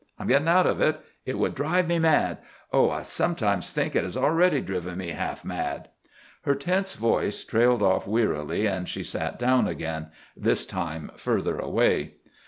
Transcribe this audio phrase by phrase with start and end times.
[0.17, 0.99] "I'm getting out of it.
[1.27, 2.39] It would drive me mad.
[2.73, 5.89] Oh, I sometimes think it has already driven me half mad."
[6.41, 12.15] Her tense voice trailed off wearily, and she sat down again—this time further away.